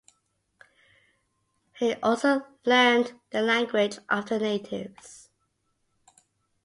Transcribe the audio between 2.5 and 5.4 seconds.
learned the language of the natives.